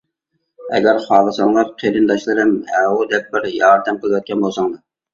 [0.77, 4.87] ئەگەر خالىساڭلار قېرىنداشلىرىم، ھە-ھۇ دەپ بىر ياردەم قىلىۋەتكەن بولساڭلار.